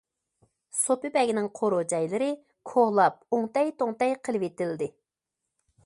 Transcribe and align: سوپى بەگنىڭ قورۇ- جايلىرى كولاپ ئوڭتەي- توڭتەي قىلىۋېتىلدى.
سوپى 0.77 1.11
بەگنىڭ 1.17 1.49
قورۇ- 1.59 1.83
جايلىرى 1.93 2.31
كولاپ 2.73 3.21
ئوڭتەي- 3.39 3.73
توڭتەي 3.83 4.19
قىلىۋېتىلدى. 4.29 4.91